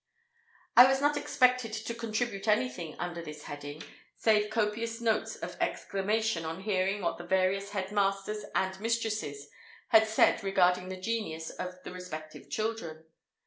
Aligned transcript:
I 0.75 0.87
was 0.87 0.99
not 0.99 1.15
expected 1.15 1.73
to 1.73 1.93
contribute 1.93 2.47
anything 2.47 2.95
under 2.97 3.21
this 3.21 3.43
heading, 3.43 3.83
save 4.17 4.49
copious 4.49 4.99
notes 4.99 5.35
of 5.35 5.55
exclamation 5.61 6.43
on 6.43 6.63
hearing 6.63 7.03
what 7.03 7.19
the 7.19 7.23
various 7.23 7.69
head 7.69 7.91
masters 7.91 8.43
and 8.55 8.79
mistresses 8.79 9.49
had 9.89 10.07
said 10.07 10.43
regarding 10.43 10.89
the 10.89 10.97
genius 10.99 11.51
of 11.51 11.83
the 11.83 11.91
respective 11.91 12.49
children. 12.49 13.05